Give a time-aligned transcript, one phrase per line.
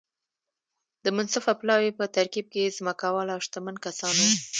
[1.03, 4.31] د منصفه پلاوي په ترکیب کې ځمکوال او شتمن کسان وو.